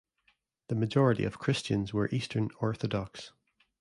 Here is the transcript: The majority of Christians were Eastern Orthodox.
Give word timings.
The 0.69 0.75
majority 0.75 1.25
of 1.25 1.37
Christians 1.37 1.93
were 1.93 2.09
Eastern 2.11 2.49
Orthodox. 2.59 3.33